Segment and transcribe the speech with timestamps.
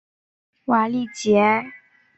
[0.65, 1.63] 瓦利吉埃。